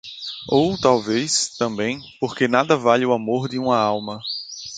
ou 0.49 0.75
talvez, 0.79 1.49
também, 1.59 2.01
porque 2.19 2.47
nada 2.47 2.75
valha 2.75 3.07
o 3.07 3.13
amor 3.13 3.47
de 3.47 3.59
uma 3.59 3.77
alma 3.77 4.19